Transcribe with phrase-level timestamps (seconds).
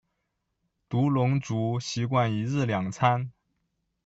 [0.89, 3.31] 独龙族习惯一日两餐。